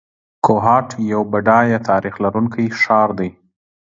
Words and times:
کوهاټ 0.45 0.87
یو 1.11 1.21
بډایه 1.31 1.79
تاریخ 1.89 2.15
لرونکی 2.23 2.65
ښار 2.81 3.09
دی. 3.19 3.29